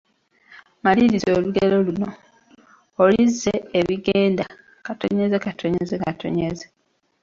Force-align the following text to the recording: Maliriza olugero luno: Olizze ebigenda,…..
Maliriza 0.83 1.29
olugero 1.37 1.75
luno: 1.85 2.09
Olizze 3.03 3.55
ebigenda,….. 3.79 4.45